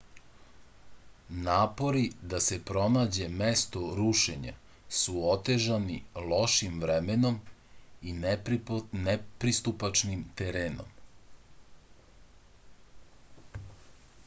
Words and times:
napori 1.47 1.99
da 2.31 2.37
se 2.45 2.55
pronađe 2.69 3.25
mesto 3.41 3.83
rušenja 3.99 4.53
su 4.99 5.11
otežani 5.33 5.97
lošim 6.31 6.79
vremenom 6.85 7.37
i 8.11 8.13
nepristupačnim 9.05 10.23
terenom 10.41 10.89